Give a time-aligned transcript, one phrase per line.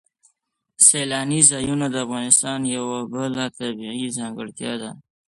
[0.87, 4.91] سیلاني ځایونه د افغانستان یوه بله طبیعي ځانګړتیا ده.